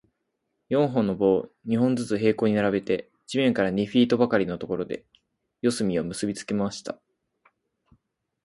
[0.69, 5.05] 四本の棒を、二本ずつ平行に並べて、地面から二フィートばかりのところで、
[5.61, 6.99] 四隅を結びつけました。